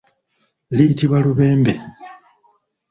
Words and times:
Luyitibwa 0.75 1.17
lubembe. 1.25 1.73